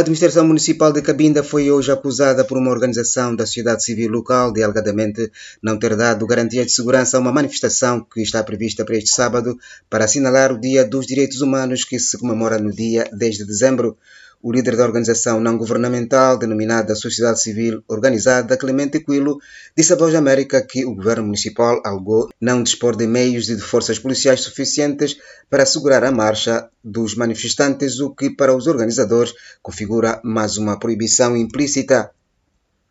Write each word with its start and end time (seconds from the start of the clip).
A 0.00 0.02
administração 0.02 0.46
municipal 0.46 0.94
de 0.94 1.02
Cabinda 1.02 1.44
foi 1.44 1.70
hoje 1.70 1.92
acusada 1.92 2.42
por 2.42 2.56
uma 2.56 2.70
organização 2.70 3.36
da 3.36 3.44
sociedade 3.44 3.84
civil 3.84 4.10
local 4.10 4.50
de 4.50 4.62
alegadamente 4.62 5.30
não 5.62 5.78
ter 5.78 5.94
dado 5.94 6.26
garantias 6.26 6.68
de 6.68 6.72
segurança 6.72 7.18
a 7.18 7.20
uma 7.20 7.30
manifestação 7.30 8.02
que 8.02 8.22
está 8.22 8.42
prevista 8.42 8.82
para 8.82 8.96
este 8.96 9.10
sábado 9.10 9.58
para 9.90 10.06
assinalar 10.06 10.54
o 10.54 10.58
Dia 10.58 10.86
dos 10.86 11.06
Direitos 11.06 11.42
Humanos 11.42 11.84
que 11.84 11.98
se 11.98 12.16
comemora 12.16 12.58
no 12.58 12.72
dia 12.72 13.10
10 13.12 13.36
de 13.36 13.44
dezembro. 13.44 13.98
O 14.42 14.50
líder 14.50 14.74
da 14.74 14.84
organização 14.84 15.38
não 15.38 15.58
governamental 15.58 16.38
denominada 16.38 16.94
Sociedade 16.94 17.42
Civil 17.42 17.84
Organizada, 17.86 18.56
Clemente 18.56 19.00
Quilo, 19.00 19.38
disse 19.76 19.92
à 19.92 19.96
Voz 19.96 20.14
América 20.14 20.62
que 20.62 20.82
o 20.86 20.94
governo 20.94 21.24
municipal 21.24 21.78
alegou 21.84 22.30
não 22.40 22.62
dispor 22.62 22.96
de 22.96 23.06
meios 23.06 23.50
e 23.50 23.56
de 23.56 23.60
forças 23.60 23.98
policiais 23.98 24.40
suficientes 24.40 25.18
para 25.50 25.64
assegurar 25.64 26.04
a 26.04 26.10
marcha 26.10 26.70
dos 26.82 27.14
manifestantes, 27.14 28.00
o 28.00 28.14
que 28.14 28.30
para 28.30 28.56
os 28.56 28.66
organizadores 28.66 29.34
configura 29.60 30.22
mais 30.24 30.56
uma 30.56 30.78
proibição 30.78 31.36
implícita. 31.36 32.10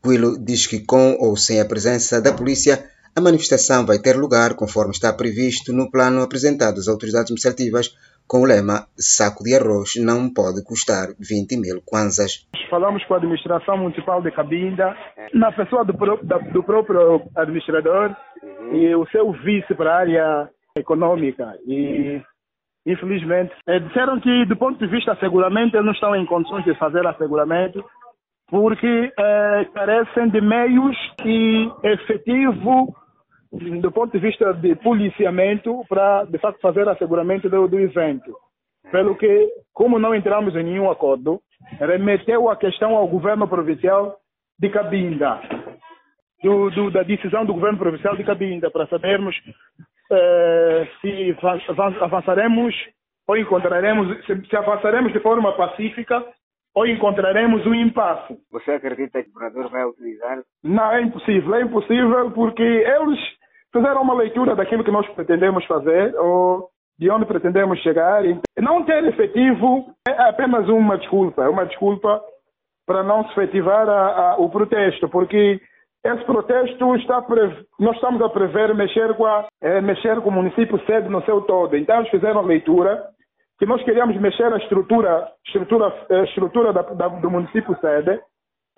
Quilo 0.00 0.38
diz 0.38 0.68
que 0.68 0.78
com 0.78 1.16
ou 1.18 1.36
sem 1.36 1.60
a 1.60 1.64
presença 1.64 2.20
da 2.20 2.32
polícia, 2.32 2.88
a 3.16 3.20
manifestação 3.20 3.84
vai 3.84 3.98
ter 3.98 4.16
lugar 4.16 4.54
conforme 4.56 4.92
está 4.92 5.12
previsto 5.12 5.72
no 5.72 5.90
plano 5.90 6.22
apresentado 6.22 6.78
às 6.78 6.88
autoridades 6.88 7.30
administrativas 7.30 7.92
com 8.26 8.42
o 8.42 8.46
lema 8.46 8.86
saco 8.96 9.44
de 9.44 9.54
arroz 9.54 9.96
não 9.96 10.32
pode 10.32 10.64
custar 10.64 11.08
20 11.20 11.60
mil 11.60 11.82
kwanzas. 11.84 12.48
Falamos 12.70 13.04
com 13.04 13.14
a 13.14 13.16
administração 13.18 13.76
municipal 13.76 14.22
de 14.22 14.30
Cabinda, 14.30 14.96
na 15.34 15.52
pessoa 15.52 15.84
do, 15.84 15.92
do 15.92 16.62
próprio 16.62 17.22
administrador 17.36 18.16
uhum. 18.42 18.74
e 18.74 18.94
o 18.94 19.06
seu 19.08 19.32
vice 19.32 19.74
para 19.74 19.92
a 19.92 19.98
área 19.98 20.48
econômica. 20.76 21.54
E 21.66 22.22
infelizmente 22.86 23.52
eh, 23.68 23.78
disseram 23.80 24.18
que 24.20 24.46
do 24.46 24.56
ponto 24.56 24.78
de 24.78 24.90
vista 24.90 25.12
asseguramento 25.12 25.76
eles 25.76 25.86
não 25.86 25.92
estão 25.92 26.16
em 26.16 26.26
condições 26.26 26.64
de 26.64 26.74
fazer 26.78 27.06
asseguramento 27.06 27.84
porque 28.48 29.12
eh, 29.16 29.66
carecem 29.74 30.30
de 30.30 30.40
meios 30.40 30.96
e 31.24 31.70
efetivo 31.82 32.94
do 33.52 33.92
ponto 33.92 34.12
de 34.12 34.18
vista 34.18 34.52
de 34.54 34.74
policiamento 34.76 35.84
para, 35.88 36.24
de 36.24 36.38
facto, 36.38 36.60
fazer 36.60 36.88
asseguramento 36.88 37.50
do, 37.50 37.68
do 37.68 37.78
evento. 37.78 38.34
Pelo 38.90 39.16
que, 39.16 39.48
como 39.72 39.98
não 39.98 40.14
entramos 40.14 40.56
em 40.56 40.62
nenhum 40.64 40.90
acordo, 40.90 41.40
remeteu 41.78 42.48
a 42.48 42.56
questão 42.56 42.96
ao 42.96 43.06
governo 43.06 43.46
provincial 43.46 44.16
de 44.58 44.70
Cabinda, 44.70 45.40
do, 46.42 46.70
do, 46.70 46.90
da 46.90 47.02
decisão 47.02 47.44
do 47.44 47.54
governo 47.54 47.78
provincial 47.78 48.16
de 48.16 48.24
Cabinda, 48.24 48.70
para 48.70 48.86
sabermos 48.86 49.36
eh, 50.10 50.88
se 51.00 51.36
avançaremos 52.00 52.74
ou 53.28 53.36
encontraremos, 53.36 54.24
se, 54.26 54.46
se 54.46 54.56
avançaremos 54.56 55.12
de 55.12 55.20
forma 55.20 55.52
pacífica 55.56 56.24
ou 56.74 56.86
encontraremos 56.86 57.66
um 57.66 57.74
impasse. 57.74 58.36
Você 58.50 58.72
acredita 58.72 59.22
que 59.22 59.28
o 59.28 59.32
governador 59.32 59.70
vai 59.70 59.84
utilizar? 59.84 60.42
Não, 60.64 60.92
é 60.92 61.02
impossível. 61.02 61.54
É 61.54 61.62
impossível 61.62 62.30
porque 62.32 62.62
eles 62.62 63.20
fizeram 63.72 64.02
uma 64.02 64.14
leitura 64.14 64.54
daquilo 64.54 64.84
que 64.84 64.90
nós 64.90 65.08
pretendemos 65.10 65.64
fazer 65.64 66.14
ou 66.16 66.68
de 66.98 67.10
onde 67.10 67.26
pretendemos 67.26 67.80
chegar. 67.80 68.22
Não 68.58 68.84
ter 68.84 69.04
efetivo 69.04 69.86
é 70.06 70.28
apenas 70.28 70.68
uma 70.68 70.98
desculpa, 70.98 71.42
é 71.42 71.48
uma 71.48 71.66
desculpa 71.66 72.22
para 72.86 73.02
não 73.02 73.24
se 73.24 73.32
efetivar 73.32 73.88
a, 73.88 74.32
a, 74.32 74.36
o 74.36 74.50
protesto, 74.50 75.08
porque 75.08 75.60
esse 76.04 76.24
protesto 76.24 76.96
está 76.96 77.24
nós 77.78 77.94
estamos 77.94 78.20
a 78.22 78.28
prever 78.28 78.74
mexer 78.74 79.14
com, 79.14 79.24
a, 79.24 79.46
é, 79.60 79.80
mexer 79.80 80.20
com 80.20 80.28
o 80.28 80.32
município 80.32 80.78
sede 80.84 81.08
no 81.08 81.22
seu 81.24 81.40
todo. 81.42 81.76
Então 81.76 81.98
eles 81.98 82.10
fizeram 82.10 82.40
a 82.40 82.44
leitura 82.44 83.04
que 83.58 83.66
nós 83.66 83.82
queríamos 83.84 84.16
mexer 84.20 84.52
a 84.52 84.56
estrutura, 84.56 85.28
estrutura, 85.46 85.94
a 86.10 86.24
estrutura 86.24 86.72
da, 86.72 86.82
da, 86.82 87.08
do 87.08 87.30
município 87.30 87.76
sede 87.80 88.20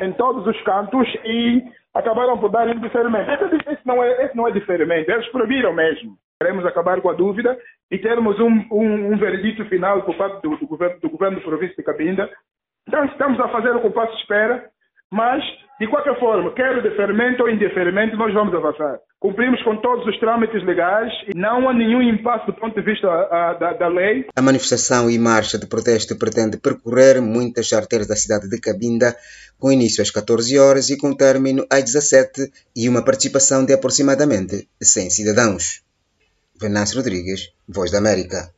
em 0.00 0.12
todos 0.12 0.46
os 0.46 0.60
cantos 0.62 1.08
e 1.24 1.62
acabaram 1.94 2.38
por 2.38 2.50
dar 2.50 2.68
indiferimento. 2.68 3.30
Esse, 3.30 3.70
esse, 3.70 3.86
não 3.86 4.02
é, 4.02 4.24
esse 4.24 4.36
não 4.36 4.48
é 4.48 4.50
diferimento, 4.50 5.10
eles 5.10 5.28
proibiram 5.28 5.72
mesmo. 5.72 6.16
Queremos 6.40 6.66
acabar 6.66 7.00
com 7.00 7.08
a 7.08 7.14
dúvida 7.14 7.56
e 7.90 7.98
termos 7.98 8.38
um, 8.40 8.66
um, 8.72 9.12
um 9.12 9.16
veredito 9.16 9.64
final 9.66 10.02
por 10.02 10.16
parte 10.16 10.42
do, 10.42 10.56
do, 10.56 10.66
governo, 10.66 11.00
do 11.00 11.08
governo 11.08 11.38
do 11.38 11.44
província 11.44 11.76
de 11.76 11.82
Cabinda. 11.82 12.28
Então 12.86 13.04
estamos 13.04 13.38
a 13.40 13.48
fazer 13.48 13.70
o 13.70 13.80
compasso 13.80 14.12
de 14.12 14.20
espera, 14.20 14.68
mas 15.10 15.42
de 15.80 15.88
qualquer 15.88 16.18
forma, 16.20 16.54
quer 16.54 16.80
deferimento 16.82 17.42
ou 17.42 17.50
indeferimento, 17.50 18.16
nós 18.16 18.32
vamos 18.32 18.54
avançar. 18.54 19.00
Cumprimos 19.18 19.60
com 19.64 19.76
todos 19.78 20.06
os 20.06 20.18
trâmites 20.20 20.64
legais 20.64 21.10
e 21.26 21.36
não 21.36 21.68
há 21.68 21.74
nenhum 21.74 22.00
impasse 22.00 22.46
do 22.46 22.52
ponto 22.52 22.74
de 22.74 22.82
vista 22.82 23.08
a, 23.08 23.54
da, 23.54 23.72
da, 23.72 23.88
lei. 23.88 24.26
A 24.36 24.42
manifestação 24.42 25.10
e 25.10 25.18
marcha 25.18 25.58
de 25.58 25.66
protesto 25.66 26.16
pretende 26.16 26.58
percorrer 26.58 27.20
muitas 27.20 27.72
artérias 27.72 28.06
da 28.06 28.14
cidade 28.14 28.48
de 28.48 28.60
Cabinda, 28.60 29.16
com 29.58 29.72
início 29.72 30.02
às 30.02 30.10
14 30.10 30.58
horas 30.58 30.90
e 30.90 30.98
com 30.98 31.16
término 31.16 31.66
às 31.68 31.82
17 31.84 32.52
e 32.76 32.88
uma 32.88 33.04
participação 33.04 33.64
de 33.64 33.72
aproximadamente 33.72 34.68
100 34.80 35.10
cidadãos. 35.10 35.82
Venâncio 36.60 36.98
Rodrigues, 36.98 37.52
Voz 37.68 37.90
da 37.90 37.98
América. 37.98 38.52